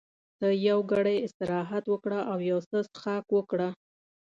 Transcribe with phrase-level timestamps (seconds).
[0.39, 3.69] ته یو ګړی استراحت وکړه او یو څه څښاک وکړه.